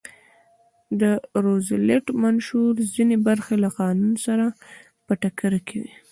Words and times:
د 1.01 1.03
روزولټ 1.43 2.05
منشور 2.23 2.73
ځینې 2.93 3.15
برخې 3.27 3.55
له 3.63 3.69
قانون 3.79 4.13
سره 4.25 4.45
په 5.05 5.13
ټکر 5.21 5.53
کې 5.67 5.77
وې. 5.83 5.93